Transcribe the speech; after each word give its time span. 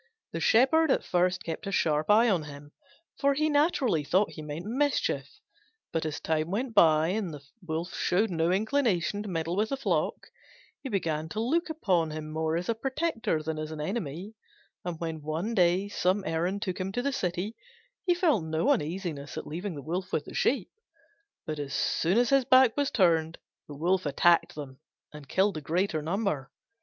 The 0.31 0.39
Shepherd 0.39 0.89
at 0.89 1.03
first 1.03 1.43
kept 1.43 1.67
a 1.67 1.71
sharp 1.71 2.09
eye 2.09 2.27
on 2.27 2.45
him, 2.45 2.71
for 3.19 3.35
he 3.35 3.49
naturally 3.51 4.03
thought 4.03 4.31
he 4.31 4.41
meant 4.41 4.65
mischief: 4.65 5.27
but 5.93 6.07
as 6.07 6.19
time 6.19 6.49
went 6.49 6.73
by 6.73 7.09
and 7.09 7.31
the 7.31 7.43
Wolf 7.63 7.93
showed 7.93 8.31
no 8.31 8.49
inclination 8.49 9.21
to 9.21 9.29
meddle 9.29 9.55
with 9.55 9.69
the 9.69 9.77
flock, 9.77 10.15
he 10.81 10.89
began 10.89 11.29
to 11.29 11.39
look 11.39 11.69
upon 11.69 12.09
him 12.09 12.31
more 12.31 12.57
as 12.57 12.67
a 12.67 12.73
protector 12.73 13.43
than 13.43 13.59
as 13.59 13.69
an 13.69 13.79
enemy: 13.79 14.33
and 14.83 14.99
when 14.99 15.21
one 15.21 15.53
day 15.53 15.87
some 15.87 16.23
errand 16.25 16.63
took 16.63 16.79
him 16.79 16.91
to 16.93 17.03
the 17.03 17.13
city, 17.13 17.55
he 18.07 18.15
felt 18.15 18.43
no 18.43 18.69
uneasiness 18.71 19.37
at 19.37 19.45
leaving 19.45 19.75
the 19.75 19.83
Wolf 19.83 20.11
with 20.11 20.25
the 20.25 20.33
sheep. 20.33 20.71
But 21.45 21.59
as 21.59 21.75
soon 21.75 22.17
as 22.17 22.31
his 22.31 22.45
back 22.45 22.75
was 22.75 22.89
turned 22.89 23.37
the 23.67 23.75
Wolf 23.77 24.07
attacked 24.07 24.55
them 24.55 24.79
and 25.13 25.29
killed 25.29 25.53
the 25.57 25.61
greater 25.61 26.01
number. 26.01 26.49